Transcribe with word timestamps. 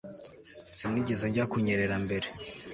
Sinigeze 0.77 1.25
njya 1.29 1.45
kunyerera 1.51 1.95
mbere 2.05 2.27